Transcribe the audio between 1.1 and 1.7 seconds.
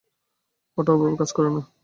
কাজ করে না।